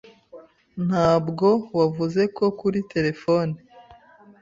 Ntabwo 0.87 1.47
wavuze 1.77 2.21
ko 2.35 2.45
kuri 2.59 2.79
terefone 2.91 3.55